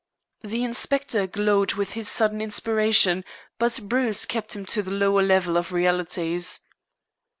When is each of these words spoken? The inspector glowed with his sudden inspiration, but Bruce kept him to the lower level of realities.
The 0.43 0.63
inspector 0.63 1.27
glowed 1.27 1.75
with 1.75 1.93
his 1.93 2.09
sudden 2.09 2.41
inspiration, 2.41 3.23
but 3.59 3.79
Bruce 3.83 4.25
kept 4.25 4.55
him 4.55 4.65
to 4.65 4.81
the 4.81 4.89
lower 4.89 5.21
level 5.21 5.57
of 5.57 5.71
realities. 5.71 6.61